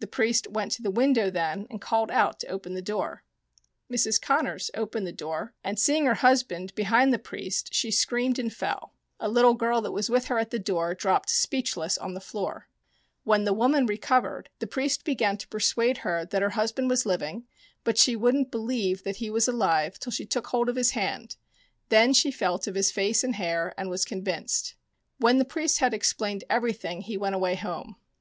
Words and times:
The 0.00 0.08
priest 0.08 0.48
went 0.48 0.72
to 0.72 0.82
the 0.82 0.90
window 0.90 1.30
then 1.30 1.68
and 1.70 1.80
called 1.80 2.10
out 2.10 2.40
to 2.40 2.48
open 2.48 2.74
the 2.74 2.82
door. 2.82 3.22
Mrs. 3.88 4.20
Connors 4.20 4.68
opened 4.74 5.06
the 5.06 5.12
door, 5.12 5.54
and 5.62 5.78
seeing 5.78 6.06
her 6.06 6.14
hus 6.14 6.40
Fitzgerald 6.42 6.70
and 6.70 6.74
Daniel 6.74 6.90
O'Donohue 6.96 7.10
17 7.12 7.12
band 7.12 7.12
behind 7.12 7.12
the 7.12 7.28
priest 7.30 7.68
she 7.72 7.90
screamed 7.92 8.38
and 8.40 8.52
fell: 8.52 8.94
a 9.20 9.28
little 9.28 9.54
girl 9.54 9.80
that 9.80 9.92
was 9.92 10.10
with 10.10 10.24
her 10.24 10.40
at 10.40 10.50
the 10.50 10.58
door 10.58 10.92
dropped 10.96 11.30
speechless 11.30 11.96
on 11.96 12.14
the 12.14 12.20
floor. 12.20 12.66
When 13.22 13.44
the 13.44 13.52
woman 13.52 13.86
recovered, 13.86 14.50
the 14.58 14.66
priest 14.66 15.04
began 15.04 15.36
to 15.36 15.46
persuade 15.46 15.98
her 15.98 16.24
that 16.24 16.42
her 16.42 16.50
husband 16.50 16.90
was 16.90 17.06
living, 17.06 17.46
but 17.84 17.96
she 17.96 18.16
wouldn't 18.16 18.50
believe 18.50 19.04
that 19.04 19.18
he 19.18 19.30
was 19.30 19.46
alive 19.46 20.00
till 20.00 20.10
she 20.10 20.26
took 20.26 20.48
hold 20.48 20.68
of 20.68 20.74
his 20.74 20.90
hand: 20.98 21.36
then 21.90 22.12
she 22.12 22.32
felt 22.32 22.66
of 22.66 22.74
his 22.74 22.90
face 22.90 23.22
and 23.22 23.36
hair 23.36 23.72
and 23.78 23.88
was 23.88 24.04
convinced. 24.04 24.74
When 25.18 25.38
the 25.38 25.44
priest 25.44 25.78
had 25.78 25.94
explained 25.94 26.42
everything 26.50 27.02
he 27.02 27.16
went 27.16 27.36
away 27.36 27.54
home. 27.54 27.94